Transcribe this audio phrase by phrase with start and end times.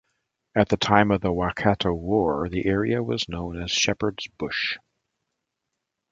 [0.55, 4.79] At the time of the Waikato War, the area was known as Sheppards Bush.